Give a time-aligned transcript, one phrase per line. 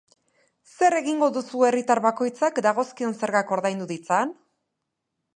[0.83, 4.33] Zer egingo duzu herritar bakoitzak dagozkion zergak ordaindu ditzan?